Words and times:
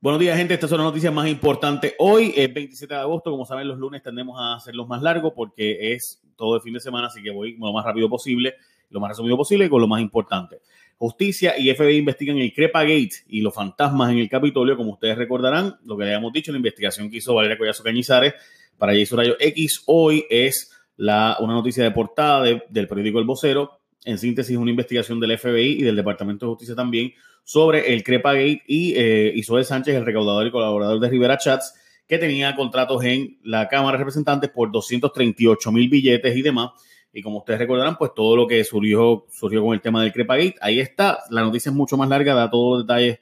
Buenos 0.00 0.20
días, 0.20 0.36
gente. 0.36 0.54
Estas 0.54 0.70
son 0.70 0.78
las 0.78 0.86
noticias 0.86 1.12
más 1.12 1.26
importantes. 1.26 1.92
Hoy 1.98 2.32
es 2.36 2.54
27 2.54 2.94
de 2.94 3.00
agosto. 3.00 3.32
Como 3.32 3.44
saben, 3.44 3.66
los 3.66 3.78
lunes 3.78 4.00
tendemos 4.00 4.38
a 4.40 4.54
hacerlos 4.54 4.86
más 4.86 5.02
largos 5.02 5.32
porque 5.34 5.92
es 5.92 6.22
todo 6.36 6.54
el 6.54 6.62
fin 6.62 6.74
de 6.74 6.78
semana, 6.78 7.08
así 7.08 7.20
que 7.20 7.32
voy 7.32 7.56
lo 7.58 7.72
más 7.72 7.84
rápido 7.84 8.08
posible, 8.08 8.54
lo 8.90 9.00
más 9.00 9.08
resumido 9.08 9.36
posible 9.36 9.68
con 9.68 9.80
lo 9.80 9.88
más 9.88 10.00
importante. 10.00 10.60
Justicia 10.98 11.58
y 11.58 11.74
FBI 11.74 11.96
investigan 11.96 12.38
el 12.38 12.54
Crepa 12.54 12.82
Gate 12.82 13.24
y 13.26 13.40
los 13.40 13.52
fantasmas 13.52 14.12
en 14.12 14.18
el 14.18 14.28
Capitolio. 14.28 14.76
Como 14.76 14.92
ustedes 14.92 15.18
recordarán, 15.18 15.80
lo 15.84 15.96
que 15.96 16.04
le 16.04 16.14
habíamos 16.14 16.32
dicho, 16.32 16.52
la 16.52 16.58
investigación 16.58 17.10
que 17.10 17.16
hizo 17.16 17.34
Valeria 17.34 17.58
Collazo 17.58 17.82
Cañizares 17.82 18.34
para 18.78 18.94
Jason 18.94 19.18
Rayo 19.18 19.34
X. 19.40 19.82
Hoy 19.86 20.26
es 20.30 20.70
la, 20.96 21.38
una 21.40 21.54
noticia 21.54 21.82
de 21.82 21.90
portada 21.90 22.44
del 22.44 22.86
periódico 22.86 23.18
El 23.18 23.24
Vocero. 23.24 23.80
En 24.04 24.18
síntesis, 24.18 24.56
una 24.56 24.70
investigación 24.70 25.20
del 25.20 25.38
FBI 25.38 25.80
y 25.80 25.82
del 25.82 25.96
Departamento 25.96 26.46
de 26.46 26.50
Justicia 26.50 26.74
también 26.74 27.12
sobre 27.44 27.94
el 27.94 28.04
Crepagate 28.04 28.62
y 28.66 28.94
eh, 28.94 29.32
Isabel 29.34 29.64
Sánchez, 29.64 29.94
el 29.94 30.04
recaudador 30.04 30.46
y 30.46 30.50
colaborador 30.50 31.00
de 31.00 31.08
Rivera 31.08 31.38
Chats, 31.38 31.74
que 32.06 32.18
tenía 32.18 32.54
contratos 32.54 33.02
en 33.04 33.38
la 33.42 33.68
Cámara 33.68 33.92
de 33.92 33.98
Representantes 33.98 34.50
por 34.50 34.70
238 34.70 35.72
mil 35.72 35.88
billetes 35.88 36.36
y 36.36 36.42
demás. 36.42 36.70
Y 37.12 37.22
como 37.22 37.38
ustedes 37.38 37.58
recordarán, 37.58 37.96
pues 37.96 38.12
todo 38.14 38.36
lo 38.36 38.46
que 38.46 38.62
surgió, 38.64 39.26
surgió 39.30 39.62
con 39.62 39.74
el 39.74 39.80
tema 39.80 40.02
del 40.02 40.12
Crepagate, 40.12 40.56
ahí 40.60 40.78
está. 40.78 41.20
La 41.30 41.42
noticia 41.42 41.70
es 41.70 41.74
mucho 41.74 41.96
más 41.96 42.08
larga, 42.08 42.34
da 42.34 42.50
todos 42.50 42.78
los 42.78 42.86
detalles 42.86 43.18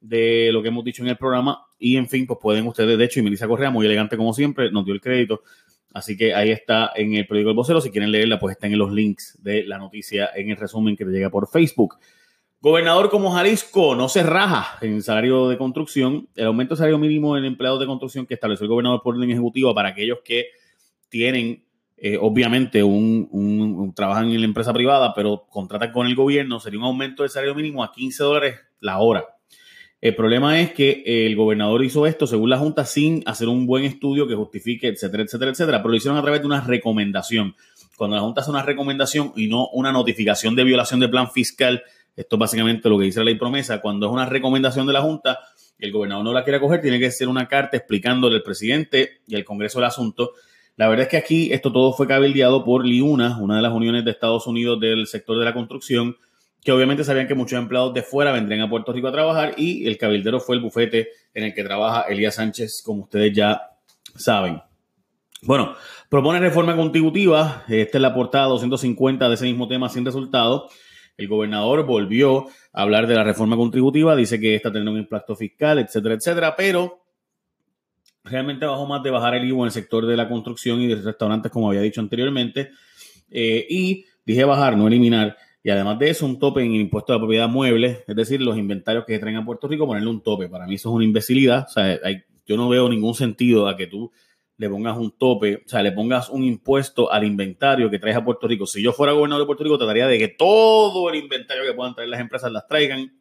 de 0.00 0.50
lo 0.52 0.62
que 0.62 0.68
hemos 0.68 0.84
dicho 0.84 1.02
en 1.02 1.08
el 1.08 1.16
programa. 1.16 1.66
Y 1.78 1.96
en 1.96 2.08
fin, 2.08 2.26
pues 2.26 2.38
pueden 2.40 2.66
ustedes, 2.66 2.96
de 2.96 3.04
hecho, 3.04 3.20
y 3.20 3.22
Melissa 3.22 3.46
Correa, 3.46 3.70
muy 3.70 3.86
elegante 3.86 4.16
como 4.16 4.32
siempre, 4.32 4.70
nos 4.70 4.84
dio 4.84 4.94
el 4.94 5.00
crédito. 5.00 5.42
Así 5.92 6.16
que 6.16 6.34
ahí 6.34 6.50
está 6.50 6.92
en 6.94 7.14
el 7.14 7.26
periódico 7.26 7.50
El 7.50 7.56
Vocero. 7.56 7.80
Si 7.80 7.90
quieren 7.90 8.10
leerla, 8.10 8.38
pues 8.38 8.52
están 8.52 8.72
en 8.72 8.78
los 8.78 8.92
links 8.92 9.38
de 9.42 9.64
la 9.64 9.78
noticia 9.78 10.30
en 10.34 10.50
el 10.50 10.56
resumen 10.56 10.96
que 10.96 11.04
te 11.04 11.10
llega 11.10 11.30
por 11.30 11.48
Facebook. 11.48 11.98
Gobernador 12.60 13.10
como 13.10 13.30
Jalisco 13.30 13.94
no 13.94 14.08
se 14.08 14.22
raja 14.22 14.78
en 14.80 15.02
salario 15.02 15.48
de 15.48 15.58
construcción. 15.58 16.28
El 16.34 16.46
aumento 16.46 16.74
de 16.74 16.78
salario 16.78 16.98
mínimo 16.98 17.36
en 17.36 17.44
empleados 17.44 17.78
de 17.78 17.86
construcción 17.86 18.26
que 18.26 18.34
estableció 18.34 18.64
el 18.64 18.70
gobernador 18.70 19.02
por 19.02 19.14
orden 19.14 19.30
ejecutivo 19.30 19.74
para 19.74 19.90
aquellos 19.90 20.18
que 20.24 20.46
tienen, 21.08 21.64
eh, 21.96 22.18
obviamente, 22.20 22.82
un, 22.82 23.92
trabajan 23.94 24.30
en 24.30 24.40
la 24.40 24.46
empresa 24.46 24.72
privada, 24.72 25.14
pero 25.14 25.46
contratan 25.48 25.92
con 25.92 26.06
el 26.06 26.16
gobierno, 26.16 26.58
sería 26.58 26.80
un 26.80 26.86
aumento 26.86 27.22
de 27.22 27.28
salario 27.28 27.54
mínimo 27.54 27.84
a 27.84 27.92
15 27.92 28.24
dólares 28.24 28.56
la 28.80 28.98
hora. 28.98 29.35
El 30.00 30.14
problema 30.14 30.60
es 30.60 30.72
que 30.72 31.02
el 31.06 31.34
gobernador 31.36 31.82
hizo 31.82 32.06
esto 32.06 32.26
según 32.26 32.50
la 32.50 32.58
Junta 32.58 32.84
sin 32.84 33.22
hacer 33.24 33.48
un 33.48 33.66
buen 33.66 33.84
estudio 33.84 34.28
que 34.28 34.34
justifique, 34.34 34.88
etcétera, 34.88 35.22
etcétera, 35.22 35.50
etcétera, 35.50 35.78
pero 35.78 35.90
lo 35.90 35.96
hicieron 35.96 36.18
a 36.18 36.22
través 36.22 36.40
de 36.42 36.46
una 36.46 36.60
recomendación. 36.60 37.54
Cuando 37.96 38.16
la 38.16 38.22
Junta 38.22 38.42
hace 38.42 38.50
una 38.50 38.62
recomendación 38.62 39.32
y 39.36 39.48
no 39.48 39.68
una 39.68 39.92
notificación 39.92 40.54
de 40.54 40.64
violación 40.64 41.00
de 41.00 41.08
plan 41.08 41.30
fiscal, 41.30 41.82
esto 42.14 42.36
es 42.36 42.40
básicamente 42.40 42.88
lo 42.90 42.98
que 42.98 43.06
dice 43.06 43.20
la 43.20 43.24
ley 43.24 43.36
promesa. 43.36 43.80
Cuando 43.80 44.06
es 44.06 44.12
una 44.12 44.26
recomendación 44.26 44.86
de 44.86 44.92
la 44.92 45.00
Junta, 45.00 45.38
el 45.78 45.92
gobernador 45.92 46.24
no 46.24 46.32
la 46.32 46.44
quiere 46.44 46.60
coger, 46.60 46.82
tiene 46.82 46.98
que 46.98 47.10
ser 47.10 47.28
una 47.28 47.48
carta 47.48 47.78
explicándole 47.78 48.36
al 48.36 48.42
presidente 48.42 49.20
y 49.26 49.34
al 49.34 49.44
Congreso 49.44 49.78
el 49.78 49.86
asunto. 49.86 50.32
La 50.76 50.88
verdad 50.88 51.04
es 51.04 51.08
que 51.08 51.16
aquí 51.16 51.52
esto 51.52 51.72
todo 51.72 51.94
fue 51.94 52.06
cabildeado 52.06 52.64
por 52.64 52.84
LIUNA, 52.84 53.38
una 53.38 53.56
de 53.56 53.62
las 53.62 53.72
uniones 53.72 54.04
de 54.04 54.10
Estados 54.10 54.46
Unidos 54.46 54.78
del 54.78 55.06
sector 55.06 55.38
de 55.38 55.44
la 55.46 55.54
construcción, 55.54 56.16
que 56.66 56.72
obviamente 56.72 57.04
sabían 57.04 57.28
que 57.28 57.36
muchos 57.36 57.56
empleados 57.56 57.94
de 57.94 58.02
fuera 58.02 58.32
vendrían 58.32 58.60
a 58.62 58.68
Puerto 58.68 58.92
Rico 58.92 59.06
a 59.06 59.12
trabajar 59.12 59.54
y 59.56 59.86
el 59.86 59.96
cabildero 59.96 60.40
fue 60.40 60.56
el 60.56 60.62
bufete 60.62 61.10
en 61.32 61.44
el 61.44 61.54
que 61.54 61.62
trabaja 61.62 62.00
Elías 62.08 62.34
Sánchez, 62.34 62.82
como 62.84 63.04
ustedes 63.04 63.32
ya 63.32 63.70
saben. 64.16 64.60
Bueno, 65.42 65.76
propone 66.08 66.40
reforma 66.40 66.74
contributiva. 66.74 67.62
Esta 67.68 67.98
es 67.98 68.02
la 68.02 68.12
portada 68.12 68.46
250 68.46 69.28
de 69.28 69.34
ese 69.36 69.44
mismo 69.44 69.68
tema 69.68 69.88
sin 69.88 70.04
resultado. 70.04 70.68
El 71.16 71.28
gobernador 71.28 71.86
volvió 71.86 72.48
a 72.72 72.82
hablar 72.82 73.06
de 73.06 73.14
la 73.14 73.22
reforma 73.22 73.54
contributiva, 73.54 74.16
dice 74.16 74.40
que 74.40 74.56
esta 74.56 74.72
tendrá 74.72 74.90
un 74.90 74.98
impacto 74.98 75.36
fiscal, 75.36 75.78
etcétera, 75.78 76.16
etcétera, 76.16 76.56
pero 76.56 77.04
realmente 78.24 78.66
bajó 78.66 78.88
más 78.88 79.04
de 79.04 79.10
bajar 79.12 79.36
el 79.36 79.44
IVA 79.44 79.58
en 79.60 79.64
el 79.66 79.70
sector 79.70 80.04
de 80.04 80.16
la 80.16 80.28
construcción 80.28 80.80
y 80.80 80.88
de 80.88 80.96
restaurantes, 80.96 81.52
como 81.52 81.68
había 81.68 81.82
dicho 81.82 82.00
anteriormente. 82.00 82.72
Eh, 83.30 83.64
y 83.70 84.04
dije 84.24 84.44
bajar, 84.44 84.76
no 84.76 84.88
eliminar. 84.88 85.36
Y 85.66 85.70
además 85.70 85.98
de 85.98 86.10
eso, 86.10 86.26
un 86.26 86.38
tope 86.38 86.62
en 86.62 86.74
el 86.74 86.82
impuesto 86.82 87.12
de 87.12 87.18
propiedad 87.18 87.48
mueble, 87.48 88.04
es 88.06 88.14
decir, 88.14 88.40
los 88.40 88.56
inventarios 88.56 89.04
que 89.04 89.14
se 89.14 89.18
traen 89.18 89.34
a 89.34 89.44
Puerto 89.44 89.66
Rico, 89.66 89.84
ponerle 89.84 90.08
un 90.08 90.22
tope. 90.22 90.48
Para 90.48 90.64
mí 90.64 90.76
eso 90.76 90.90
es 90.90 90.94
una 90.94 91.04
imbecilidad. 91.04 91.66
O 91.68 91.68
sea, 91.68 91.98
yo 92.46 92.56
no 92.56 92.68
veo 92.68 92.88
ningún 92.88 93.16
sentido 93.16 93.66
a 93.66 93.76
que 93.76 93.88
tú 93.88 94.12
le 94.58 94.70
pongas 94.70 94.96
un 94.96 95.18
tope, 95.18 95.64
o 95.66 95.68
sea, 95.68 95.82
le 95.82 95.90
pongas 95.90 96.28
un 96.28 96.44
impuesto 96.44 97.10
al 97.10 97.24
inventario 97.24 97.90
que 97.90 97.98
traes 97.98 98.16
a 98.16 98.24
Puerto 98.24 98.46
Rico. 98.46 98.64
Si 98.64 98.80
yo 98.80 98.92
fuera 98.92 99.12
gobernador 99.12 99.42
de 99.42 99.46
Puerto 99.46 99.64
Rico, 99.64 99.76
trataría 99.76 100.06
de 100.06 100.18
que 100.20 100.28
todo 100.28 101.10
el 101.10 101.16
inventario 101.16 101.64
que 101.64 101.72
puedan 101.72 101.96
traer 101.96 102.10
las 102.10 102.20
empresas 102.20 102.52
las 102.52 102.68
traigan 102.68 103.18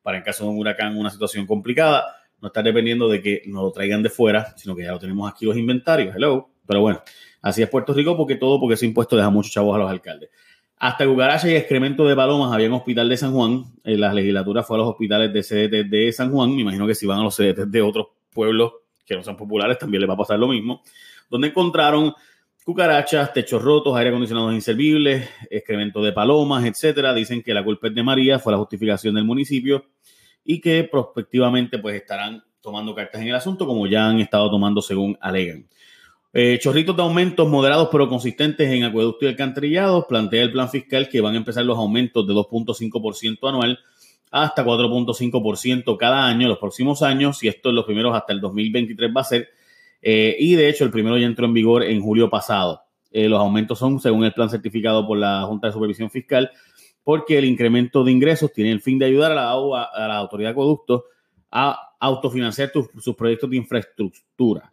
para 0.00 0.18
en 0.18 0.22
caso 0.22 0.44
de 0.44 0.50
un 0.50 0.58
huracán, 0.58 0.96
una 0.96 1.10
situación 1.10 1.46
complicada, 1.46 2.14
no 2.40 2.46
estar 2.46 2.62
dependiendo 2.62 3.08
de 3.08 3.20
que 3.20 3.42
nos 3.46 3.64
lo 3.64 3.72
traigan 3.72 4.04
de 4.04 4.10
fuera, 4.10 4.54
sino 4.56 4.76
que 4.76 4.84
ya 4.84 4.92
lo 4.92 5.00
tenemos 5.00 5.28
aquí 5.28 5.46
los 5.46 5.56
inventarios. 5.56 6.14
Hello. 6.14 6.48
Pero 6.64 6.80
bueno, 6.80 7.02
así 7.42 7.60
es 7.60 7.68
Puerto 7.68 7.92
Rico 7.92 8.16
porque 8.16 8.36
todo, 8.36 8.60
porque 8.60 8.74
ese 8.74 8.86
impuesto 8.86 9.16
deja 9.16 9.30
muchos 9.30 9.50
chavos 9.50 9.74
a 9.74 9.78
los 9.78 9.90
alcaldes. 9.90 10.30
Hasta 10.80 11.06
cucaracha 11.06 11.48
y 11.48 11.56
excremento 11.56 12.06
de 12.06 12.14
palomas 12.14 12.52
había 12.52 12.66
en 12.66 12.72
hospital 12.72 13.08
de 13.08 13.16
San 13.16 13.32
Juan. 13.32 13.64
En 13.82 13.94
eh, 13.94 13.98
las 13.98 14.14
legislaturas 14.14 14.66
fue 14.66 14.76
a 14.76 14.78
los 14.78 14.88
hospitales 14.88 15.32
de 15.32 15.42
CDT 15.42 15.90
de 15.90 16.12
San 16.12 16.30
Juan. 16.30 16.54
Me 16.54 16.62
imagino 16.62 16.86
que 16.86 16.94
si 16.94 17.04
van 17.04 17.18
a 17.18 17.24
los 17.24 17.36
CDT 17.36 17.66
de 17.66 17.82
otros 17.82 18.08
pueblos 18.30 18.74
que 19.04 19.16
no 19.16 19.24
son 19.24 19.36
populares, 19.36 19.78
también 19.78 20.02
les 20.02 20.08
va 20.08 20.14
a 20.14 20.18
pasar 20.18 20.38
lo 20.38 20.48
mismo, 20.48 20.82
donde 21.30 21.48
encontraron 21.48 22.14
cucarachas, 22.64 23.32
techos 23.32 23.62
rotos, 23.62 23.96
aire 23.96 24.10
acondicionados 24.10 24.52
inservibles, 24.52 25.28
excremento 25.50 26.02
de 26.02 26.12
palomas, 26.12 26.64
etcétera. 26.64 27.12
Dicen 27.14 27.42
que 27.42 27.54
la 27.54 27.64
culpa 27.64 27.88
es 27.88 27.94
de 27.94 28.02
María, 28.02 28.38
fue 28.38 28.52
la 28.52 28.58
justificación 28.58 29.14
del 29.14 29.24
municipio 29.24 29.86
y 30.44 30.60
que 30.60 30.84
prospectivamente 30.84 31.78
pues 31.78 31.96
estarán 31.96 32.44
tomando 32.60 32.94
cartas 32.94 33.20
en 33.22 33.28
el 33.28 33.34
asunto 33.34 33.66
como 33.66 33.86
ya 33.86 34.08
han 34.08 34.20
estado 34.20 34.50
tomando 34.50 34.80
según 34.80 35.16
alegan. 35.20 35.66
Eh, 36.34 36.58
chorritos 36.60 36.94
de 36.94 37.02
aumentos 37.02 37.48
moderados 37.48 37.88
pero 37.90 38.08
consistentes 38.08 38.70
en 38.70 38.84
acueducto 38.84 39.24
y 39.24 39.28
alcantarillado. 39.28 40.06
Plantea 40.06 40.42
el 40.42 40.52
plan 40.52 40.68
fiscal 40.68 41.08
que 41.08 41.20
van 41.20 41.34
a 41.34 41.38
empezar 41.38 41.64
los 41.64 41.78
aumentos 41.78 42.26
de 42.26 42.34
2.5% 42.34 43.48
anual 43.48 43.78
hasta 44.30 44.64
4.5% 44.64 45.96
cada 45.96 46.26
año 46.26 46.48
los 46.48 46.58
próximos 46.58 47.02
años, 47.02 47.42
y 47.42 47.48
esto 47.48 47.70
es 47.70 47.74
los 47.74 47.84
primeros 47.84 48.14
hasta 48.14 48.32
el 48.32 48.40
2023 48.40 49.10
va 49.16 49.20
a 49.22 49.24
ser. 49.24 49.48
Eh, 50.02 50.36
y 50.38 50.54
de 50.54 50.68
hecho, 50.68 50.84
el 50.84 50.90
primero 50.90 51.16
ya 51.16 51.26
entró 51.26 51.46
en 51.46 51.54
vigor 51.54 51.82
en 51.82 52.00
julio 52.00 52.28
pasado. 52.30 52.82
Eh, 53.10 53.28
los 53.28 53.40
aumentos 53.40 53.78
son 53.78 54.00
según 54.00 54.24
el 54.24 54.32
plan 54.32 54.50
certificado 54.50 55.06
por 55.06 55.18
la 55.18 55.42
Junta 55.42 55.68
de 55.68 55.72
Supervisión 55.72 56.10
Fiscal, 56.10 56.50
porque 57.02 57.38
el 57.38 57.46
incremento 57.46 58.04
de 58.04 58.12
ingresos 58.12 58.52
tiene 58.52 58.70
el 58.70 58.80
fin 58.80 58.98
de 58.98 59.06
ayudar 59.06 59.32
a 59.32 59.34
la, 59.34 59.50
a 59.50 60.08
la 60.08 60.16
Autoridad 60.18 60.50
de 60.50 60.52
Acueductos 60.52 61.04
a 61.50 61.94
autofinanciar 61.98 62.70
sus 63.00 63.16
proyectos 63.16 63.48
de 63.48 63.56
infraestructura. 63.56 64.72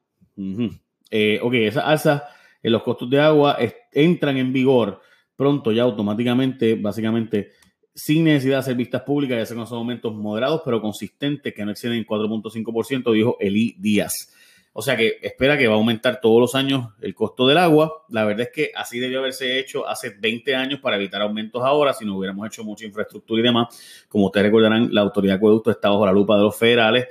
Eh, 1.09 1.39
ok, 1.41 1.53
esas 1.53 1.85
alzas 1.85 2.23
en 2.61 2.71
los 2.71 2.83
costos 2.83 3.09
de 3.09 3.19
agua 3.19 3.57
entran 3.91 4.37
en 4.37 4.51
vigor 4.51 5.01
pronto 5.35 5.71
ya 5.71 5.83
automáticamente, 5.83 6.75
básicamente 6.75 7.51
sin 7.93 8.25
necesidad 8.25 8.55
de 8.55 8.59
hacer 8.59 8.75
vistas 8.75 9.03
públicas 9.03 9.37
y 9.37 9.41
hacer 9.41 9.55
unos 9.55 9.71
aumentos 9.71 10.13
moderados 10.13 10.61
pero 10.65 10.81
consistentes 10.81 11.53
que 11.53 11.63
no 11.63 11.71
exceden 11.71 12.05
4.5%, 12.05 13.13
dijo 13.13 13.37
Eli 13.39 13.75
Díaz. 13.79 14.33
O 14.73 14.81
sea 14.81 14.97
que 14.97 15.19
espera 15.21 15.57
que 15.57 15.67
va 15.67 15.75
a 15.75 15.77
aumentar 15.77 16.19
todos 16.19 16.41
los 16.41 16.53
años 16.53 16.89
el 17.01 17.15
costo 17.15 17.47
del 17.47 17.57
agua. 17.57 18.03
La 18.09 18.25
verdad 18.25 18.47
es 18.47 18.49
que 18.53 18.71
así 18.75 18.99
debió 18.99 19.19
haberse 19.19 19.57
hecho 19.57 19.87
hace 19.87 20.09
20 20.19 20.53
años 20.53 20.81
para 20.81 20.97
evitar 20.97 21.21
aumentos 21.21 21.63
ahora, 21.63 21.93
si 21.93 22.03
no 22.03 22.17
hubiéramos 22.17 22.45
hecho 22.45 22.65
mucha 22.65 22.85
infraestructura 22.85 23.39
y 23.39 23.43
demás. 23.43 24.05
Como 24.09 24.25
ustedes 24.25 24.47
recordarán, 24.47 24.93
la 24.93 24.99
autoridad 24.99 25.35
de 25.35 25.37
acueducto 25.37 25.71
está 25.71 25.89
bajo 25.89 26.05
la 26.05 26.11
lupa 26.11 26.35
de 26.35 26.43
los 26.43 26.57
federales 26.57 27.07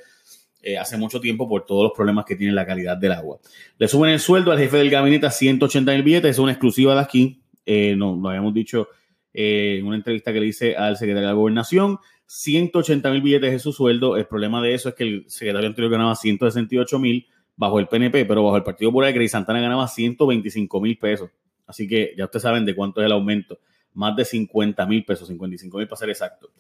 eh, 0.67 0.79
hace 0.79 0.97
mucho 0.97 1.21
tiempo 1.21 1.47
por 1.47 1.67
todos 1.67 1.83
los 1.83 1.93
problemas 1.93 2.25
que 2.25 2.37
tiene 2.37 2.55
la 2.55 2.65
calidad 2.65 2.97
del 2.97 3.13
agua. 3.13 3.39
Le 3.77 3.87
suben 3.87 4.13
el 4.13 4.19
sueldo 4.19 4.51
al 4.51 4.59
jefe 4.59 4.79
del 4.79 4.89
gabinete 4.89 5.27
a 5.27 5.31
180 5.31 5.93
mil 5.93 6.03
billetes, 6.03 6.31
es 6.31 6.39
una 6.39 6.53
exclusiva 6.53 6.95
de 6.95 7.01
aquí. 7.01 7.43
Eh, 7.67 7.95
no, 7.95 8.17
lo 8.17 8.31
habíamos 8.31 8.55
dicho 8.55 8.89
eh, 9.35 9.77
en 9.79 9.87
una 9.87 9.97
entrevista 9.97 10.33
que 10.33 10.41
le 10.41 10.47
hice 10.47 10.75
al 10.75 10.97
secretario 10.97 11.29
de 11.29 11.35
la 11.35 11.39
gobernación. 11.39 11.99
180 12.27 13.11
mil 13.11 13.21
billetes 13.21 13.53
es 13.53 13.61
su 13.61 13.75
sueldo. 13.75 14.17
El 14.17 14.27
problema 14.27 14.63
de 14.63 14.73
eso 14.73 14.89
es 14.89 14.95
que 14.95 15.05
el 15.05 15.25
secretario 15.29 15.69
anterior 15.69 15.93
ganaba 15.93 16.17
168 16.17 16.99
mil 16.99 17.27
bajo 17.57 17.79
el 17.79 17.87
PNP, 17.87 18.25
pero 18.25 18.43
bajo 18.43 18.57
el 18.57 18.63
Partido 18.63 18.91
Popular, 18.91 19.13
Grey 19.13 19.29
Santana 19.29 19.61
ganaba 19.61 19.87
125 19.87 20.81
mil 20.81 20.97
pesos. 20.97 21.31
Así 21.67 21.87
que 21.87 22.15
ya 22.17 22.25
ustedes 22.25 22.43
saben 22.43 22.65
de 22.65 22.75
cuánto 22.75 23.03
es 23.03 23.07
el 23.07 23.13
aumento. 23.13 23.59
Más 23.93 24.17
de 24.17 24.25
50 24.25 24.87
mil 24.87 25.05
pesos, 25.05 25.29
55 25.29 25.77
mil 25.77 25.87
para 25.87 25.99
ser 25.99 26.09
exacto. 26.09 26.51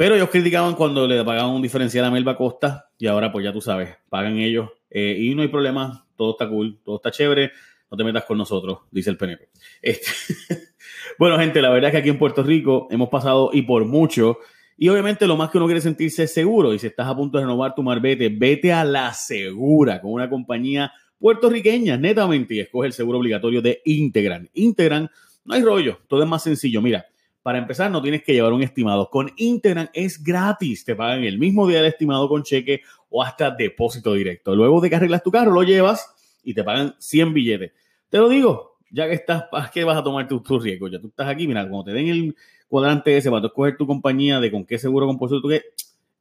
Pero 0.00 0.14
ellos 0.14 0.30
criticaban 0.30 0.76
cuando 0.76 1.06
le 1.06 1.22
pagaban 1.22 1.50
un 1.50 1.60
diferencial 1.60 2.06
a 2.06 2.10
Melba 2.10 2.34
Costa 2.34 2.88
y 2.96 3.06
ahora 3.06 3.30
pues 3.30 3.44
ya 3.44 3.52
tú 3.52 3.60
sabes, 3.60 3.98
pagan 4.08 4.38
ellos 4.38 4.70
eh, 4.88 5.14
y 5.18 5.34
no 5.34 5.42
hay 5.42 5.48
problema, 5.48 6.06
todo 6.16 6.30
está 6.30 6.48
cool, 6.48 6.80
todo 6.82 6.96
está 6.96 7.10
chévere, 7.10 7.52
no 7.90 7.98
te 7.98 8.04
metas 8.04 8.24
con 8.24 8.38
nosotros, 8.38 8.78
dice 8.90 9.10
el 9.10 9.18
PNP. 9.18 9.50
Este, 9.82 10.08
bueno, 11.18 11.38
gente, 11.38 11.60
la 11.60 11.68
verdad 11.68 11.88
es 11.88 11.92
que 11.92 11.98
aquí 11.98 12.08
en 12.08 12.18
Puerto 12.18 12.42
Rico 12.42 12.88
hemos 12.90 13.10
pasado 13.10 13.50
y 13.52 13.60
por 13.60 13.84
mucho. 13.84 14.38
Y 14.78 14.88
obviamente 14.88 15.26
lo 15.26 15.36
más 15.36 15.50
que 15.50 15.58
uno 15.58 15.66
quiere 15.66 15.82
sentirse 15.82 16.26
seguro. 16.26 16.72
Y 16.72 16.78
si 16.78 16.86
estás 16.86 17.06
a 17.06 17.14
punto 17.14 17.36
de 17.36 17.44
renovar 17.44 17.74
tu 17.74 17.82
marbete, 17.82 18.30
vete 18.30 18.72
a 18.72 18.84
la 18.84 19.12
segura 19.12 20.00
con 20.00 20.12
una 20.12 20.30
compañía 20.30 20.94
puertorriqueña, 21.18 21.98
netamente, 21.98 22.54
y 22.54 22.60
escoge 22.60 22.86
el 22.86 22.94
seguro 22.94 23.18
obligatorio 23.18 23.60
de 23.60 23.82
Integran. 23.84 24.48
Integran, 24.54 25.10
no 25.44 25.54
hay 25.54 25.62
rollo, 25.62 25.98
todo 26.08 26.22
es 26.22 26.28
más 26.30 26.42
sencillo. 26.42 26.80
Mira, 26.80 27.04
Para 27.42 27.58
empezar, 27.58 27.90
no 27.90 28.02
tienes 28.02 28.22
que 28.22 28.34
llevar 28.34 28.52
un 28.52 28.62
estimado. 28.62 29.08
Con 29.08 29.30
Integran 29.36 29.90
es 29.94 30.22
gratis. 30.22 30.84
Te 30.84 30.94
pagan 30.94 31.24
el 31.24 31.38
mismo 31.38 31.66
día 31.66 31.78
del 31.78 31.86
estimado 31.86 32.28
con 32.28 32.42
cheque 32.42 32.82
o 33.08 33.22
hasta 33.22 33.50
depósito 33.50 34.12
directo. 34.14 34.54
Luego 34.54 34.80
de 34.80 34.90
que 34.90 34.96
arreglas 34.96 35.22
tu 35.22 35.30
carro, 35.30 35.50
lo 35.50 35.62
llevas 35.62 36.14
y 36.44 36.52
te 36.52 36.62
pagan 36.62 36.94
100 36.98 37.32
billetes. 37.32 37.72
Te 38.10 38.18
lo 38.18 38.28
digo, 38.28 38.78
ya 38.90 39.06
que 39.06 39.14
estás, 39.14 39.44
¿para 39.50 39.70
qué 39.70 39.84
vas 39.84 39.96
a 39.96 40.02
tomar 40.02 40.28
tu, 40.28 40.40
tu 40.40 40.58
riesgo? 40.58 40.88
Ya 40.88 41.00
tú 41.00 41.08
estás 41.08 41.28
aquí, 41.28 41.46
mira, 41.46 41.62
cuando 41.62 41.84
te 41.84 41.92
den 41.92 42.08
el 42.08 42.36
cuadrante 42.68 43.16
ese 43.16 43.30
para 43.30 43.46
escoger 43.46 43.76
tu 43.76 43.86
compañía 43.86 44.38
de 44.38 44.50
con 44.50 44.64
qué 44.64 44.78
seguro 44.78 45.06
compuesto 45.06 45.40
tú 45.40 45.48
que 45.48 45.62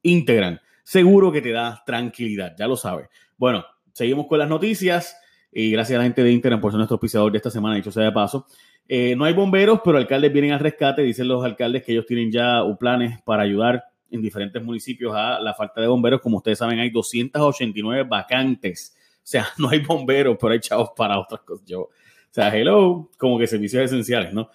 Integran. 0.02 0.62
Seguro 0.84 1.32
que 1.32 1.42
te 1.42 1.52
da 1.52 1.84
tranquilidad, 1.86 2.56
ya 2.58 2.68
lo 2.68 2.78
sabes. 2.78 3.10
Bueno, 3.38 3.66
seguimos 3.92 4.28
con 4.28 4.40
las 4.40 4.50
noticias 4.50 5.18
y 5.52 5.72
gracias 5.72 5.96
a 5.96 6.00
la 6.00 6.04
gente 6.04 6.24
de 6.24 6.32
Integran 6.32 6.62
por 6.62 6.72
ser 6.72 6.78
nuestro 6.78 6.96
auspiciador 6.96 7.32
de 7.32 7.38
esta 7.38 7.50
semana, 7.50 7.76
dicho 7.76 7.92
sea 7.92 8.04
de 8.04 8.12
paso. 8.12 8.46
Eh, 8.88 9.16
no 9.16 9.26
hay 9.26 9.34
bomberos, 9.34 9.82
pero 9.84 9.98
alcaldes 9.98 10.32
vienen 10.32 10.52
al 10.52 10.60
rescate. 10.60 11.02
Dicen 11.02 11.28
los 11.28 11.44
alcaldes 11.44 11.84
que 11.84 11.92
ellos 11.92 12.06
tienen 12.06 12.32
ya 12.32 12.62
planes 12.80 13.22
para 13.24 13.44
ayudar 13.44 13.84
en 14.12 14.22
diferentes 14.22 14.64
municipios 14.64 15.14
a 15.16 15.40
la 15.40 15.54
falta 15.54 15.82
de 15.82 15.88
bomberos. 15.88 16.22
Como 16.22 16.38
ustedes 16.38 16.60
saben, 16.60 16.80
hay 16.80 16.90
289 16.90 18.08
vacantes. 18.10 18.96
O 19.18 19.22
sea, 19.24 19.48
no 19.58 19.70
hay 19.70 19.80
bomberos, 19.80 20.38
pero 20.40 20.54
hay 20.54 20.60
chavos 20.60 20.92
para 20.96 21.20
otras 21.20 21.42
cosas. 21.42 21.66
Yo, 21.68 21.82
o 21.82 21.92
sea, 22.32 22.56
hello, 22.56 23.10
como 23.18 23.40
que 23.40 23.48
servicios 23.48 23.84
esenciales, 23.84 24.34
¿no? 24.34 24.50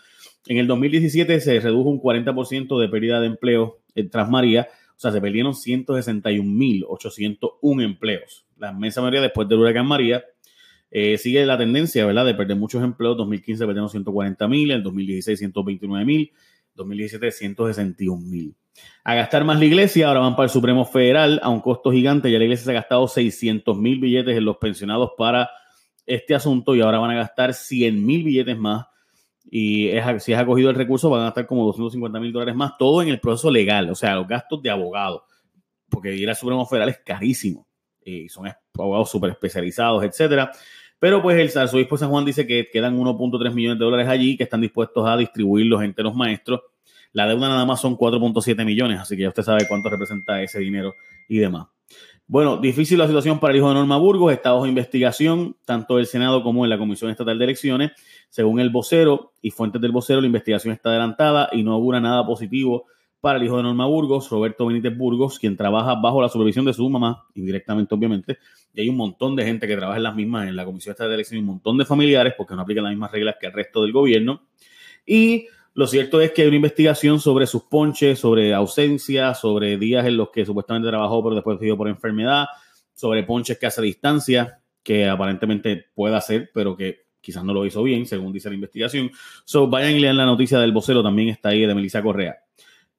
En 0.46 0.58
el 0.58 0.66
2017 0.66 1.40
se 1.40 1.58
redujo 1.60 1.88
un 1.88 2.00
40% 2.00 2.78
de 2.78 2.88
pérdida 2.88 3.18
de 3.20 3.28
empleo 3.28 3.80
en 3.94 4.10
Transmaría. 4.10 4.68
O 4.96 4.98
sea, 4.98 5.10
se 5.10 5.20
perdieron 5.20 5.54
161.801 5.54 7.84
empleos. 7.84 8.46
La 8.58 8.70
inmensa 8.70 9.00
mayoría 9.00 9.22
después 9.22 9.48
del 9.48 9.58
huracán 9.58 9.86
María 9.86 10.22
eh, 10.96 11.18
sigue 11.18 11.44
la 11.44 11.58
tendencia, 11.58 12.06
¿verdad?, 12.06 12.24
de 12.24 12.34
perder 12.34 12.56
muchos 12.56 12.80
empleos. 12.80 13.16
2015 13.16 13.66
perdieron 13.66 13.90
140 13.90 14.46
mil, 14.46 14.70
en 14.70 14.80
2016 14.84 15.40
129 15.40 16.04
mil, 16.04 16.32
2017 16.76 17.32
161 17.32 18.24
mil. 18.24 18.54
A 19.02 19.16
gastar 19.16 19.44
más 19.44 19.58
la 19.58 19.64
iglesia, 19.64 20.06
ahora 20.06 20.20
van 20.20 20.36
para 20.36 20.44
el 20.44 20.50
Supremo 20.50 20.84
Federal 20.84 21.40
a 21.42 21.48
un 21.48 21.60
costo 21.60 21.90
gigante. 21.90 22.30
Ya 22.30 22.38
la 22.38 22.44
iglesia 22.44 22.66
se 22.66 22.70
ha 22.70 22.74
gastado 22.74 23.08
600 23.08 23.76
mil 23.76 23.98
billetes 23.98 24.36
en 24.36 24.44
los 24.44 24.58
pensionados 24.58 25.10
para 25.18 25.50
este 26.06 26.32
asunto 26.32 26.76
y 26.76 26.80
ahora 26.80 27.00
van 27.00 27.10
a 27.10 27.16
gastar 27.16 27.54
100 27.54 28.06
mil 28.06 28.22
billetes 28.22 28.56
más. 28.56 28.86
Y 29.50 29.90
si 30.20 30.32
has 30.32 30.40
acogido 30.40 30.70
el 30.70 30.76
recurso, 30.76 31.10
van 31.10 31.22
a 31.22 31.24
gastar 31.24 31.48
como 31.48 31.64
250 31.64 32.20
mil 32.20 32.32
dólares 32.32 32.54
más, 32.54 32.78
todo 32.78 33.02
en 33.02 33.08
el 33.08 33.18
proceso 33.18 33.50
legal, 33.50 33.90
o 33.90 33.96
sea, 33.96 34.14
los 34.14 34.28
gastos 34.28 34.62
de 34.62 34.70
abogado, 34.70 35.24
porque 35.90 36.14
ir 36.14 36.28
al 36.28 36.36
Supremo 36.36 36.64
Federal 36.66 36.88
es 36.88 36.98
carísimo 37.04 37.66
y 38.04 38.28
son 38.28 38.48
abogados 38.74 39.10
súper 39.10 39.30
especializados, 39.30 40.04
etcétera. 40.04 40.52
Pero 41.04 41.20
pues 41.20 41.36
el 41.36 41.60
arzobispo 41.60 41.98
San 41.98 42.08
Juan 42.08 42.24
dice 42.24 42.46
que 42.46 42.70
quedan 42.72 42.98
1.3 42.98 43.52
millones 43.52 43.78
de 43.78 43.84
dólares 43.84 44.08
allí 44.08 44.38
que 44.38 44.44
están 44.44 44.62
dispuestos 44.62 45.06
a 45.06 45.18
distribuirlos 45.18 45.82
entre 45.82 46.02
los 46.02 46.14
maestros. 46.14 46.62
La 47.12 47.26
deuda 47.26 47.50
nada 47.50 47.66
más 47.66 47.82
son 47.82 47.98
4.7 47.98 48.64
millones, 48.64 49.00
así 49.00 49.14
que 49.14 49.24
ya 49.24 49.28
usted 49.28 49.42
sabe 49.42 49.68
cuánto 49.68 49.90
representa 49.90 50.40
ese 50.40 50.60
dinero 50.60 50.94
y 51.28 51.36
demás. 51.36 51.66
Bueno, 52.26 52.56
difícil 52.56 52.96
la 52.96 53.06
situación 53.06 53.38
para 53.38 53.50
el 53.50 53.58
hijo 53.58 53.68
de 53.68 53.74
Norma 53.74 53.98
Burgos, 53.98 54.32
está 54.32 54.52
bajo 54.52 54.66
investigación, 54.66 55.58
tanto 55.66 55.98
del 55.98 56.06
Senado 56.06 56.42
como 56.42 56.64
en 56.64 56.70
la 56.70 56.78
Comisión 56.78 57.10
Estatal 57.10 57.38
de 57.38 57.44
Elecciones. 57.44 57.92
Según 58.30 58.58
el 58.58 58.70
vocero 58.70 59.34
y 59.42 59.50
fuentes 59.50 59.82
del 59.82 59.92
vocero, 59.92 60.22
la 60.22 60.26
investigación 60.26 60.72
está 60.72 60.88
adelantada 60.88 61.50
y 61.52 61.64
no 61.64 61.74
augura 61.74 62.00
nada 62.00 62.24
positivo 62.24 62.86
para 63.24 63.38
el 63.38 63.44
hijo 63.46 63.56
de 63.56 63.62
Norma 63.62 63.86
Burgos, 63.86 64.28
Roberto 64.28 64.66
Benítez 64.66 64.94
Burgos, 64.94 65.38
quien 65.38 65.56
trabaja 65.56 65.94
bajo 65.94 66.20
la 66.20 66.28
supervisión 66.28 66.66
de 66.66 66.74
su 66.74 66.90
mamá, 66.90 67.24
indirectamente 67.34 67.94
obviamente, 67.94 68.36
y 68.74 68.82
hay 68.82 68.90
un 68.90 68.98
montón 68.98 69.34
de 69.34 69.46
gente 69.46 69.66
que 69.66 69.74
trabaja 69.78 69.96
en 69.96 70.02
las 70.02 70.14
mismas, 70.14 70.46
en 70.46 70.54
la 70.54 70.66
Comisión 70.66 70.94
de 70.98 71.06
Elecciones, 71.06 71.40
un 71.40 71.46
montón 71.46 71.78
de 71.78 71.86
familiares, 71.86 72.34
porque 72.36 72.54
no 72.54 72.60
aplican 72.60 72.84
las 72.84 72.92
mismas 72.92 73.10
reglas 73.10 73.36
que 73.40 73.46
el 73.46 73.54
resto 73.54 73.80
del 73.80 73.92
gobierno. 73.92 74.42
Y 75.06 75.46
lo 75.72 75.86
cierto 75.86 76.20
es 76.20 76.32
que 76.32 76.42
hay 76.42 76.48
una 76.48 76.56
investigación 76.56 77.18
sobre 77.18 77.46
sus 77.46 77.62
ponches, 77.62 78.18
sobre 78.18 78.52
ausencia, 78.52 79.32
sobre 79.32 79.78
días 79.78 80.04
en 80.04 80.18
los 80.18 80.28
que 80.28 80.44
supuestamente 80.44 80.90
trabajó, 80.90 81.22
pero 81.24 81.34
después 81.34 81.56
decidió 81.56 81.78
por 81.78 81.88
enfermedad, 81.88 82.44
sobre 82.92 83.22
ponches 83.22 83.58
que 83.58 83.64
hace 83.64 83.80
a 83.80 83.84
distancia, 83.84 84.60
que 84.82 85.08
aparentemente 85.08 85.86
puede 85.94 86.14
hacer, 86.14 86.50
pero 86.52 86.76
que 86.76 87.06
quizás 87.22 87.42
no 87.42 87.54
lo 87.54 87.64
hizo 87.64 87.82
bien, 87.82 88.04
según 88.04 88.34
dice 88.34 88.50
la 88.50 88.56
investigación. 88.56 89.10
So, 89.46 89.66
vayan 89.66 89.92
y 89.92 90.00
lean 90.00 90.18
la 90.18 90.26
noticia 90.26 90.58
del 90.58 90.72
vocero, 90.72 91.02
también 91.02 91.30
está 91.30 91.48
ahí 91.48 91.64
de 91.64 91.74
Melissa 91.74 92.02
Correa. 92.02 92.43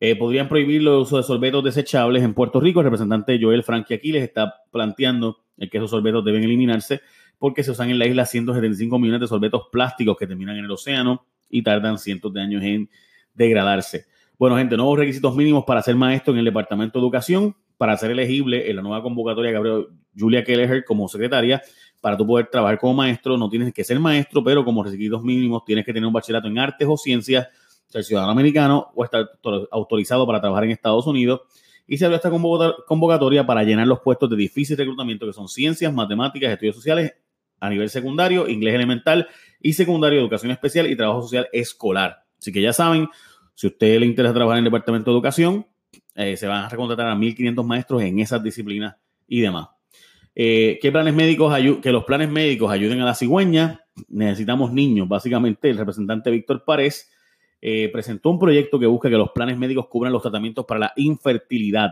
Eh, 0.07 0.15
podrían 0.15 0.47
prohibir 0.47 0.81
el 0.81 0.87
uso 0.89 1.17
de 1.17 1.23
sorbetos 1.23 1.63
desechables 1.63 2.21
en 2.21 2.35
Puerto 2.35 2.59
Rico. 2.59 2.79
El 2.79 2.83
representante 2.83 3.39
Joel 3.41 3.63
Frankie 3.63 3.95
Aquiles 3.95 4.21
está 4.21 4.53
planteando 4.71 5.39
que 5.57 5.77
esos 5.79 5.89
sorbetos 5.89 6.23
deben 6.23 6.43
eliminarse 6.43 7.01
porque 7.39 7.63
se 7.63 7.71
usan 7.71 7.89
en 7.89 7.97
la 7.97 8.05
isla 8.05 8.27
175 8.27 8.99
millones 8.99 9.21
de 9.21 9.27
sorbetos 9.27 9.63
plásticos 9.71 10.15
que 10.15 10.27
terminan 10.27 10.57
en 10.57 10.65
el 10.65 10.69
océano 10.69 11.25
y 11.49 11.63
tardan 11.63 11.97
cientos 11.97 12.31
de 12.31 12.39
años 12.39 12.61
en 12.61 12.87
degradarse. 13.33 14.05
Bueno, 14.37 14.57
gente, 14.57 14.77
nuevos 14.77 14.99
requisitos 14.99 15.35
mínimos 15.35 15.63
para 15.65 15.81
ser 15.81 15.95
maestro 15.95 16.33
en 16.33 16.37
el 16.37 16.45
Departamento 16.45 16.99
de 16.99 17.03
Educación, 17.03 17.55
para 17.75 17.97
ser 17.97 18.11
elegible 18.11 18.69
en 18.69 18.75
la 18.75 18.83
nueva 18.83 19.01
convocatoria 19.01 19.49
Gabriel 19.53 19.87
Julia 20.15 20.43
Kelleher 20.43 20.85
como 20.85 21.07
secretaria, 21.07 21.63
para 21.99 22.15
tú 22.15 22.27
poder 22.27 22.45
trabajar 22.51 22.77
como 22.77 22.93
maestro, 22.93 23.39
no 23.39 23.49
tienes 23.49 23.73
que 23.73 23.83
ser 23.83 23.99
maestro, 23.99 24.43
pero 24.43 24.63
como 24.63 24.83
requisitos 24.83 25.23
mínimos 25.23 25.65
tienes 25.65 25.83
que 25.83 25.91
tener 25.91 26.05
un 26.05 26.13
bachillerato 26.13 26.47
en 26.47 26.59
artes 26.59 26.87
o 26.87 26.95
ciencias 26.95 27.47
ser 27.95 28.03
ciudadano 28.03 28.31
americano 28.31 28.91
o 28.93 29.03
estar 29.03 29.29
autorizado 29.71 30.27
para 30.27 30.41
trabajar 30.41 30.65
en 30.65 30.71
Estados 30.71 31.07
Unidos. 31.07 31.41
Y 31.87 31.97
se 31.97 32.05
abrió 32.05 32.17
esta 32.17 32.29
convocatoria 32.29 33.45
para 33.45 33.63
llenar 33.63 33.87
los 33.87 33.99
puestos 33.99 34.29
de 34.29 34.35
difícil 34.35 34.75
reclutamiento 34.75 35.25
que 35.25 35.33
son 35.33 35.47
ciencias, 35.47 35.93
matemáticas, 35.93 36.51
estudios 36.51 36.75
sociales 36.75 37.13
a 37.59 37.69
nivel 37.69 37.89
secundario, 37.89 38.47
inglés 38.47 38.75
elemental 38.75 39.27
y 39.61 39.73
secundario, 39.73 40.19
educación 40.19 40.51
especial 40.51 40.87
y 40.87 40.95
trabajo 40.95 41.21
social 41.21 41.47
escolar. 41.53 42.23
Así 42.39 42.51
que 42.51 42.61
ya 42.61 42.73
saben, 42.73 43.07
si 43.53 43.67
a 43.67 43.69
usted 43.69 43.99
le 43.99 44.07
interesa 44.07 44.33
trabajar 44.33 44.57
en 44.57 44.65
el 44.65 44.71
Departamento 44.71 45.11
de 45.11 45.15
Educación, 45.15 45.67
eh, 46.15 46.35
se 46.35 46.47
van 46.47 46.65
a 46.65 46.69
recontratar 46.69 47.07
a 47.07 47.15
1.500 47.15 47.63
maestros 47.63 48.01
en 48.01 48.19
esas 48.19 48.43
disciplinas 48.43 48.95
y 49.27 49.41
demás. 49.41 49.69
Eh, 50.33 50.79
¿Qué 50.81 50.91
planes 50.91 51.13
médicos 51.13 51.55
que 51.81 51.91
los 51.91 52.03
planes 52.03 52.29
médicos 52.29 52.69
ayuden 52.71 52.99
a 53.01 53.05
la 53.05 53.15
cigüeña? 53.15 53.85
Necesitamos 54.09 54.73
niños, 54.73 55.07
básicamente. 55.07 55.69
El 55.69 55.77
representante 55.77 56.29
Víctor 56.29 56.65
Párez 56.65 57.09
eh, 57.61 57.89
presentó 57.91 58.29
un 58.29 58.39
proyecto 58.39 58.79
que 58.79 58.85
busca 58.85 59.09
que 59.09 59.17
los 59.17 59.31
planes 59.31 59.57
médicos 59.57 59.87
cubran 59.87 60.13
los 60.13 60.21
tratamientos 60.21 60.65
para 60.65 60.79
la 60.79 60.93
infertilidad 60.95 61.91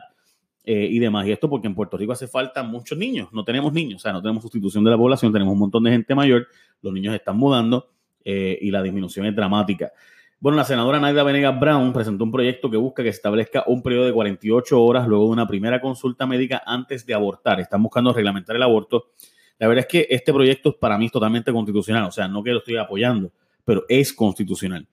eh, 0.66 0.88
y 0.90 1.00
demás. 1.00 1.28
Y 1.28 1.32
esto 1.32 1.50
porque 1.50 1.68
en 1.68 1.76
Puerto 1.76 1.98
Rico 1.98 2.14
hace 2.14 2.28
falta 2.28 2.64
muchos 2.64 2.98
niños. 2.98 3.30
No 3.34 3.44
tenemos 3.44 3.74
niños, 3.74 4.02
o 4.02 4.04
sea, 4.04 4.14
no 4.14 4.22
tenemos 4.22 4.42
sustitución 4.42 4.84
de 4.84 4.92
la 4.92 4.98
población, 4.98 5.34
tenemos 5.34 5.52
un 5.52 5.60
montón 5.60 5.84
de 5.84 5.92
gente 5.92 6.16
mayor, 6.16 6.48
los 6.82 6.94
niños 6.94 7.14
están 7.16 7.38
mudando 7.38 7.90
eh, 8.24 8.58
y 8.62 8.72
la 8.72 8.82
disminución 8.82 9.26
es 9.26 9.36
dramática. 9.36 9.92
Bueno, 10.40 10.58
la 10.58 10.66
senadora 10.66 11.00
Naida 11.00 11.24
Venegas 11.24 11.58
Brown 11.58 11.94
presentó 11.94 12.24
un 12.26 12.32
proyecto 12.32 12.70
que 12.70 12.78
busca 12.78 13.02
que 13.02 13.12
se 13.12 13.18
establezca 13.18 13.64
un 13.68 13.82
periodo 13.82 14.06
de 14.06 14.14
48 14.14 14.82
horas 14.82 15.08
luego 15.08 15.26
de 15.26 15.32
una 15.32 15.48
primera 15.48 15.80
consulta 15.80 16.26
médica 16.26 16.62
antes 16.66 17.06
de 17.06 17.14
abortar. 17.14 17.60
Están 17.60 17.82
buscando 17.82 18.12
reglamentar 18.14 18.56
el 18.56 18.64
aborto. 18.64 19.12
La 19.60 19.68
verdad 19.68 19.86
es 19.86 19.88
que 19.88 20.08
este 20.10 20.34
proyecto 20.34 20.78
para 20.78 20.98
mí 20.98 21.06
es 21.06 21.12
totalmente 21.12 21.52
constitucional, 21.54 22.04
o 22.06 22.12
sea, 22.12 22.28
no 22.28 22.44
que 22.44 22.52
lo 22.52 22.58
estoy 22.58 22.76
apoyando, 22.76 23.32
pero 23.64 23.86
es 23.88 24.12
constitucional. 24.12 24.86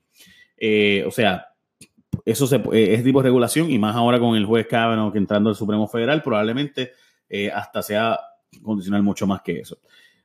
Eh, 0.61 1.03
o 1.07 1.11
sea, 1.11 1.47
eso 2.25 2.47
se, 2.47 2.61
es 2.73 3.03
tipo 3.03 3.23
de 3.23 3.29
regulación 3.29 3.71
y 3.71 3.79
más 3.79 3.97
ahora 3.97 4.21
con 4.21 4.37
el 4.37 4.45
juez 4.45 4.67
Kavanaugh 4.67 5.11
que 5.11 5.19
entrando 5.19 5.49
al 5.49 5.57
Supremo 5.57 5.89
Federal, 5.89 6.23
probablemente 6.23 6.93
eh, 7.29 7.51
hasta 7.51 7.83
sea 7.83 8.21
condicional 8.63 9.03
mucho 9.03 9.27
más 9.27 9.41
que 9.43 9.61
eso. 9.61 9.79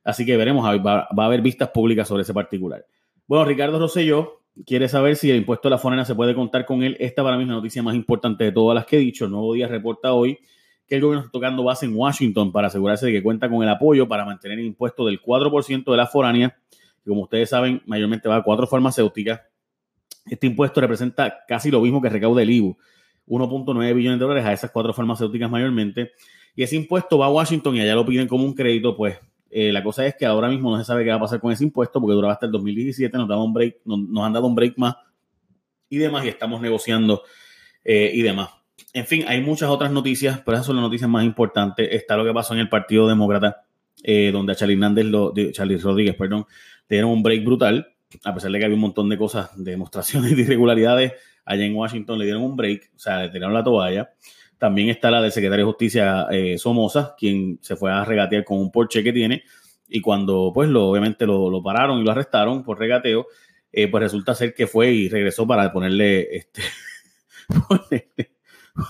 Así 0.04 0.26
que 0.26 0.38
veremos, 0.38 0.66
va, 0.86 1.08
a 1.10 1.26
haber 1.26 1.42
vistas 1.42 1.70
públicas 1.70 2.08
sobre 2.08 2.24
ese 2.24 2.34
particular. 2.34 2.86
Bueno, 3.28 3.46
Ricardo 3.46 3.80
Rosselló 3.80 4.42
quiere 4.66 4.88
saber 4.88 5.16
si 5.16 5.32
el 5.32 5.38
impuesto 5.38 5.68
a 5.68 5.72
la 5.72 5.78
fonena 5.78 6.06
se 6.06 6.14
puede 6.14 6.36
contar 6.36 6.66
con 6.66 6.84
él. 6.84 6.96
Esta 7.00 7.24
para 7.24 7.38
mí 7.38 7.44
es 7.44 7.50
la 7.50 7.56
noticia 7.56 7.82
más 7.82 7.96
importante 7.96 8.44
de 8.44 8.52
todas 8.52 8.76
las 8.76 8.86
que 8.86 8.98
he 8.98 9.00
dicho. 9.00 9.28
Nuevo 9.28 9.54
Día 9.54 9.68
reporta 9.68 10.14
hoy 10.14 10.38
que 10.88 10.96
el 10.96 11.02
gobierno 11.02 11.22
está 11.22 11.32
tocando 11.32 11.64
base 11.64 11.88
en 11.88 11.96
Washington 11.96 12.52
para 12.52 12.68
asegurarse 12.68 13.08
de 13.08 13.14
que 13.14 13.24
cuenta 13.24 13.50
con 13.50 13.64
el 13.64 13.70
apoyo 13.70 14.08
para 14.08 14.26
mantener 14.26 14.60
el 14.60 14.66
impuesto 14.66 15.06
del 15.06 15.20
4% 15.20 15.90
de 15.90 15.98
la 15.98 16.06
foránea, 16.06 16.56
que 17.04 17.10
como 17.10 17.24
ustedes 17.24 17.50
saben, 17.50 17.82
mayormente 17.88 18.30
va 18.30 18.38
a 18.38 18.44
cuatro 18.44 18.68
farmacéuticas 18.68 19.42
este 20.30 20.48
impuesto 20.48 20.82
representa 20.82 21.44
casi 21.48 21.70
lo 21.72 21.82
mismo 21.82 22.02
que 22.02 22.10
recauda 22.10 22.42
el 22.42 22.50
IBU, 22.50 22.78
1.9 23.28 23.96
billones 23.96 24.20
de 24.20 24.24
dólares 24.24 24.46
a 24.46 24.54
esas 24.54 24.72
cuatro 24.72 24.94
farmacéuticas 24.94 25.50
mayormente. 25.50 26.12
Y 26.56 26.64
ese 26.64 26.76
impuesto 26.76 27.18
va 27.18 27.26
a 27.26 27.30
Washington 27.30 27.76
y 27.76 27.82
allá 27.82 27.96
lo 27.96 28.06
piden 28.06 28.28
como 28.28 28.46
un 28.46 28.54
crédito, 28.54 28.96
pues 28.96 29.18
eh, 29.50 29.72
la 29.72 29.84
cosa 29.84 30.06
es 30.06 30.16
que 30.16 30.26
ahora 30.26 30.50
mismo 30.50 30.72
no 30.72 30.78
se 30.78 30.86
sabe 30.86 31.04
qué 31.04 31.10
va 31.10 31.18
a 31.18 31.20
pasar 31.20 31.40
con 31.40 31.52
ese 31.52 31.64
impuesto 31.64 32.00
porque 32.00 32.14
duraba 32.14 32.34
hasta 32.34 32.46
el 32.46 32.52
2017, 32.52 33.18
nos, 33.18 33.28
daba 33.28 33.44
un 33.44 33.54
break, 33.54 33.78
nos, 33.86 34.26
han 34.26 34.34
dado 34.34 34.48
un 34.48 34.56
break 34.56 34.78
más 34.78 34.96
y 35.90 35.98
demás 35.98 36.26
y 36.26 36.30
estamos 36.30 36.62
negociando 36.62 37.24
eh, 37.84 38.12
y 38.14 38.22
demás. 38.22 38.50
En 38.94 39.06
fin, 39.06 39.26
hay 39.28 39.42
muchas 39.42 39.70
otras 39.70 39.92
noticias, 39.92 40.42
pero 40.46 40.56
esas 40.56 40.66
son 40.66 40.78
las 40.78 40.84
noticias 40.84 41.10
más 41.10 41.24
importantes. 41.24 41.88
Está 41.92 42.18
lo 42.18 42.26
que 42.26 42.34
pasó 42.34 42.54
en 42.54 42.62
el 42.62 42.70
Partido 42.70 43.08
Demócrata, 43.08 43.66
eh, 44.04 44.32
donde 44.32 44.54
a 44.54 44.56
Charlie 44.56 44.76
Hernández, 44.76 45.06
Charlie 45.54 45.78
Rodríguez, 45.78 46.16
perdón, 46.16 46.46
dieron 46.90 47.12
un 47.12 47.24
break 47.24 47.44
brutal 47.44 47.95
a 48.24 48.34
pesar 48.34 48.52
de 48.52 48.60
que 48.60 48.66
había 48.66 48.76
un 48.76 48.82
montón 48.82 49.10
de 49.10 49.18
cosas, 49.18 49.52
de 49.56 49.72
demostraciones 49.72 50.32
de 50.36 50.42
irregularidades, 50.42 51.14
allá 51.46 51.66
en 51.66 51.76
Washington 51.76 52.20
le 52.20 52.26
dieron 52.26 52.44
un 52.44 52.56
break, 52.56 52.92
o 52.96 53.00
sea, 53.00 53.24
le 53.24 53.30
tiraron 53.30 53.54
la 53.54 53.64
toalla. 53.64 54.12
También 54.58 54.90
está 54.90 55.12
la 55.12 55.22
del 55.22 55.32
secretario 55.32 55.66
de 55.66 55.72
Justicia 55.72 56.28
eh, 56.32 56.58
Somoza, 56.58 57.14
quien 57.18 57.60
se 57.62 57.76
fue 57.76 57.92
a 57.92 58.06
regatear 58.06 58.44
con 58.46 58.58
un 58.58 58.72
Porsche 58.72 59.04
que 59.04 59.12
tiene, 59.12 59.44
y 59.88 60.02
cuando, 60.02 60.52
pues, 60.54 60.70
lo, 60.70 60.88
obviamente 60.88 61.26
lo, 61.26 61.62
pararon 61.62 62.00
y 62.00 62.04
lo 62.04 62.12
arrestaron 62.12 62.64
por 62.64 62.80
regateo, 62.80 63.28
eh, 63.72 63.88
pues 63.88 64.04
resulta 64.04 64.34
ser 64.34 64.54
que 64.54 64.68
fue 64.68 64.92
y 64.92 65.10
regresó 65.10 65.46
para 65.46 65.72
ponerle, 65.72 66.36
este, 66.36 66.62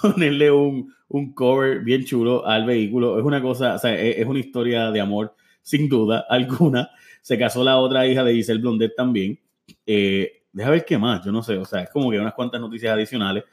ponerle, 0.02 0.52
un, 0.52 0.94
un, 1.10 1.34
cover 1.34 1.80
bien 1.80 2.06
chulo 2.06 2.46
al 2.46 2.66
vehículo. 2.66 3.20
Es 3.20 3.26
una 3.26 3.42
cosa, 3.42 3.76
o 3.76 3.80
sea, 3.80 3.96
es, 3.96 4.26
una 4.26 4.40
historia 4.40 4.92
de 4.92 5.02
amor, 5.02 5.36
sin 5.62 5.90
duda 5.90 6.26
alguna. 6.30 6.90
Se 7.26 7.40
casó 7.40 7.64
la 7.64 7.80
otra 7.80 8.06
hija 8.06 8.24
de 8.24 8.36
Giselle 8.36 8.60
Blondet 8.60 8.96
también. 8.96 9.40
Eh, 9.84 10.44
deja 10.52 10.70
ver 10.70 10.86
qué 10.86 11.00
más, 11.00 11.26
yo 11.26 11.32
no 11.32 11.42
sé, 11.42 11.58
o 11.58 11.66
sea, 11.66 11.82
es 11.82 11.90
como 11.90 12.12
que 12.12 12.20
unas 12.20 12.36
cuantas 12.36 12.62
noticias 12.62 12.94
adicionales 12.94 13.46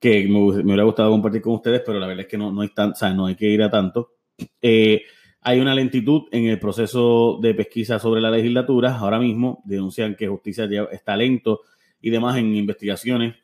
que 0.00 0.26
me, 0.26 0.40
hubiera 0.40 0.82
gustado 0.82 1.12
compartir 1.12 1.40
con 1.40 1.54
ustedes, 1.54 1.82
pero 1.86 2.00
la 2.00 2.08
verdad 2.08 2.22
es 2.22 2.26
que 2.26 2.36
no, 2.36 2.50
no, 2.50 2.62
hay, 2.62 2.70
tan, 2.70 2.90
o 2.90 2.94
sea, 2.96 3.14
no 3.14 3.26
hay 3.26 3.36
que 3.36 3.46
ir 3.46 3.62
a 3.62 3.70
tanto. 3.70 4.14
Eh, 4.60 5.04
hay 5.42 5.60
una 5.60 5.72
lentitud 5.72 6.22
en 6.32 6.46
el 6.46 6.58
proceso 6.58 7.38
de 7.40 7.54
pesquisa 7.54 8.00
sobre 8.00 8.20
la 8.20 8.28
legislatura. 8.28 8.96
Ahora 8.96 9.20
mismo 9.20 9.62
denuncian 9.64 10.16
que 10.16 10.26
justicia 10.26 10.68
está 10.90 11.16
lento 11.16 11.60
y 12.00 12.10
demás 12.10 12.36
en 12.38 12.56
investigaciones, 12.56 13.36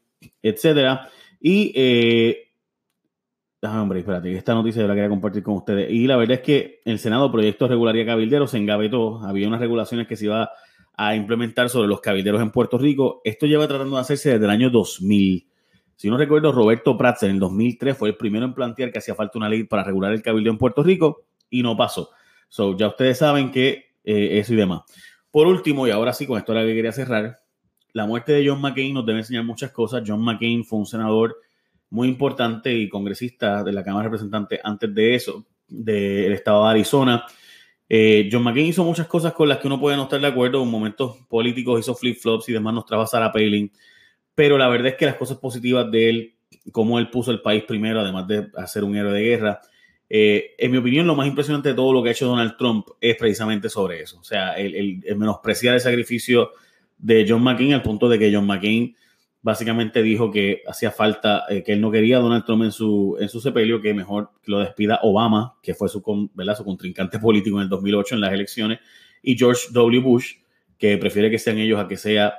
etcétera. 0.43 1.09
Y 1.41 1.73
eh, 1.77 2.52
hombre, 3.71 4.01
espérate, 4.01 4.37
esta 4.37 4.55
noticia 4.55 4.83
yo 4.83 4.89
la 4.89 4.95
quería 4.95 5.09
compartir 5.09 5.43
con 5.43 5.55
ustedes. 5.55 5.91
Y 5.91 6.07
la 6.07 6.17
verdad 6.17 6.39
es 6.39 6.43
que 6.43 6.81
el 6.85 6.99
Senado, 6.99 7.31
proyecto 7.31 7.69
regularía 7.69 8.05
cabildero, 8.05 8.47
se 8.47 8.59
engavetó. 8.59 9.23
Había 9.23 9.47
unas 9.47 9.61
regulaciones 9.61 10.09
que 10.09 10.17
se 10.17 10.25
iba 10.25 10.51
a 10.97 11.15
implementar 11.15 11.69
sobre 11.69 11.89
los 11.89 12.01
cabilderos 12.01 12.43
en 12.43 12.51
Puerto 12.51 12.77
Rico. 12.79 13.21
Esto 13.25 13.47
lleva 13.47 13.69
tratando 13.69 13.97
de 13.97 14.03
hacerse 14.03 14.31
desde 14.31 14.45
el 14.45 14.51
año 14.51 14.71
2000. 14.71 15.47
Si 15.95 16.11
no 16.11 16.17
recuerdo, 16.17 16.51
Roberto 16.51 16.99
Prats 16.99 17.23
en 17.23 17.31
el 17.31 17.39
2003 17.39 17.97
fue 17.97 18.09
el 18.09 18.17
primero 18.17 18.45
en 18.45 18.55
plantear 18.55 18.91
que 18.91 18.99
hacía 18.99 19.15
falta 19.15 19.39
una 19.39 19.49
ley 19.49 19.65
para 19.65 19.85
regular 19.85 20.13
el 20.13 20.23
cabildo 20.23 20.51
en 20.51 20.59
Puerto 20.59 20.83
Rico 20.83 21.25
y 21.49 21.63
no 21.63 21.77
pasó. 21.77 22.11
So, 22.49 22.77
ya 22.77 22.89
ustedes 22.89 23.19
saben 23.19 23.53
que 23.53 23.93
eh, 24.03 24.39
eso 24.39 24.53
y 24.55 24.57
demás. 24.57 24.83
Por 25.31 25.47
último, 25.47 25.87
y 25.87 25.91
ahora 25.91 26.13
sí, 26.13 26.27
con 26.27 26.39
esto 26.39 26.53
es 26.53 26.59
la 26.61 26.67
que 26.67 26.75
quería 26.75 26.93
cerrar, 26.93 27.41
la 27.93 28.07
muerte 28.07 28.33
de 28.33 28.49
John 28.49 28.61
McCain 28.61 28.93
nos 28.93 29.07
debe 29.07 29.21
enseñar 29.21 29.45
muchas 29.45 29.71
cosas. 29.71 30.03
John 30.05 30.21
McCain 30.21 30.65
fue 30.65 30.81
un 30.81 30.87
senador 30.87 31.37
muy 31.93 32.09
importante 32.09 32.75
y 32.75 32.89
congresista 32.89 33.63
de 33.63 33.73
la 33.73 33.85
Cámara 33.85 34.05
de 34.05 34.09
Representantes 34.09 34.61
antes 34.65 34.95
de 34.95 35.15
eso, 35.15 35.47
del 35.69 36.33
estado 36.33 36.65
de 36.65 36.71
Arizona. 36.71 37.25
Eh, 37.89 38.29
John 38.33 38.43
McCain 38.43 38.67
hizo 38.67 38.83
muchas 38.83 39.07
cosas 39.07 39.33
con 39.33 39.49
las 39.49 39.59
que 39.59 39.67
uno 39.67 39.79
puede 39.79 39.97
no 39.97 40.05
estar 40.05 40.21
de 40.21 40.27
acuerdo. 40.27 40.63
En 40.63 40.71
momentos 40.71 41.19
políticos 41.29 41.81
hizo 41.81 41.95
flip-flops 41.95 42.49
y 42.49 42.53
demás, 42.53 42.75
nos 42.75 42.87
trajo 42.87 43.03
a 43.03 43.07
Sarah 43.07 43.31
Palin 43.31 43.71
pero 44.35 44.57
la 44.57 44.69
verdad 44.69 44.89
es 44.89 44.95
que 44.95 45.07
las 45.07 45.17
cosas 45.17 45.39
positivas 45.39 45.91
de 45.91 46.09
él, 46.09 46.35
como 46.71 46.99
él 46.99 47.11
puso 47.11 47.31
el 47.31 47.43
país 47.43 47.65
primero, 47.65 48.01
además 48.01 48.27
de 48.27 48.49
hacer 48.57 48.85
un 48.85 48.97
héroe 48.97 49.13
de 49.13 49.23
guerra, 49.23 49.61
eh, 50.09 50.55
en 50.59 50.71
mi 50.71 50.79
opinión, 50.79 51.07
lo 51.07 51.15
más 51.15 51.27
impresionante 51.27 51.71
de 51.71 51.75
todo 51.75 51.93
lo 51.93 52.03
que 52.03 52.11
ha 52.11 52.13
hecho 52.13 52.27
Donald 52.27 52.57
Trump 52.57 52.87
es 53.01 53.17
precisamente 53.17 53.69
sobre 53.69 54.03
eso. 54.03 54.19
O 54.19 54.25
sea, 54.25 54.55
el, 54.55 55.03
menospreciar 55.17 55.75
el 55.75 55.81
sacrificio 55.81 56.51
de 56.99 57.27
John 57.29 57.43
McCain 57.43 57.75
al 57.75 57.83
punto 57.83 58.09
de 58.09 58.19
que 58.19 58.33
John 58.33 58.47
McCain 58.47 58.95
básicamente 59.43 60.03
dijo 60.03 60.31
que 60.31 60.63
hacía 60.67 60.93
falta, 60.93 61.45
eh, 61.49 61.63
que 61.63 61.73
él 61.73 61.81
no 61.81 61.91
quería 61.91 62.19
a 62.19 62.21
Donald 62.21 62.45
Trump 62.45 62.63
en 62.63 62.73
su, 62.73 63.17
en 63.21 63.29
su 63.29 63.41
sepelio, 63.41 63.83
que 63.83 63.93
mejor 63.93 64.31
lo 64.47 64.61
despida 64.61 65.01
Obama, 65.03 65.59
que 65.63 65.75
fue 65.75 65.89
su, 65.89 66.01
su 66.01 66.65
contrincante 66.65 67.19
político 67.21 67.57
en 67.57 67.65
el 67.65 67.69
2008 67.69 68.15
en 68.15 68.21
las 68.21 68.33
elecciones, 68.33 68.79
y 69.23 69.37
George 69.37 69.69
W. 69.73 70.01
Bush, 70.01 70.35
que 70.79 70.97
prefiere 70.97 71.31
que 71.31 71.39
sean 71.39 71.59
ellos 71.59 71.79
a 71.79 71.89
que 71.89 71.97
sea 71.97 72.35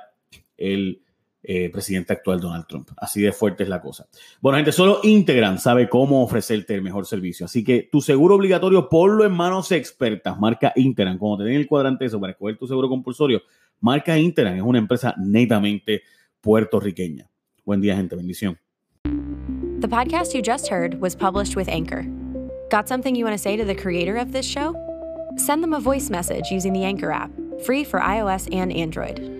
el 0.56 1.02
eh, 1.46 1.68
presidente 1.68 2.14
actual 2.14 2.40
Donald 2.40 2.66
Trump. 2.66 2.88
Así 2.96 3.20
de 3.20 3.30
fuerte 3.32 3.64
es 3.64 3.68
la 3.68 3.82
cosa. 3.82 4.06
Bueno, 4.40 4.56
gente, 4.56 4.72
solo 4.72 5.00
Integran 5.02 5.58
sabe 5.58 5.90
cómo 5.90 6.22
ofrecerte 6.22 6.74
el 6.74 6.80
mejor 6.80 7.04
servicio. 7.04 7.44
Así 7.44 7.62
que 7.62 7.86
tu 7.92 8.00
seguro 8.00 8.34
obligatorio, 8.34 8.88
ponlo 8.88 9.26
en 9.26 9.32
manos 9.32 9.70
expertas. 9.70 10.38
Marca 10.38 10.72
Integran. 10.74 11.18
Cuando 11.18 11.44
te 11.44 11.50
den 11.50 11.60
el 11.60 11.66
cuadrante 11.66 12.06
eso 12.06 12.18
para 12.18 12.32
escoger 12.32 12.56
tu 12.56 12.66
seguro 12.66 12.88
compulsorio, 12.88 13.42
marca 13.80 14.16
Integran. 14.16 14.56
Es 14.56 14.62
una 14.62 14.78
empresa 14.78 15.14
netamente 15.18 16.02
puertorriqueña. 16.44 17.30
Buen 17.64 17.80
día, 17.80 17.96
gente. 17.96 18.14
Bendición. 18.16 18.58
The 19.80 19.88
podcast 19.88 20.34
you 20.34 20.42
just 20.42 20.68
heard 20.68 21.00
was 21.00 21.14
published 21.14 21.56
with 21.56 21.68
Anchor. 21.68 22.04
Got 22.70 22.86
something 22.86 23.14
you 23.14 23.24
want 23.24 23.34
to 23.34 23.42
say 23.42 23.56
to 23.56 23.64
the 23.64 23.74
creator 23.74 24.16
of 24.16 24.32
this 24.32 24.46
show? 24.46 24.74
Send 25.36 25.62
them 25.62 25.72
a 25.72 25.80
voice 25.80 26.10
message 26.10 26.50
using 26.50 26.72
the 26.72 26.84
Anchor 26.84 27.10
app, 27.10 27.30
free 27.64 27.82
for 27.82 27.98
iOS 27.98 28.48
and 28.54 28.72
Android. 28.72 29.33